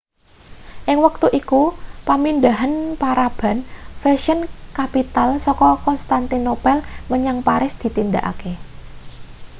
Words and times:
ing 0.91 0.97
wektu 1.05 1.27
iku 1.39 1.61
pamindhahan 2.07 2.73
paraban 3.01 3.57
fashion 4.01 4.39
capital 4.77 5.29
saka 5.45 5.67
konstantinopel 5.85 6.77
menyang 7.11 7.37
paris 7.47 7.73
ditindakake 7.81 8.53